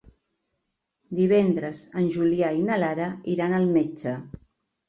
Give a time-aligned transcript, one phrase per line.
[1.19, 4.19] Divendres en Julià i na Lara iran al metge.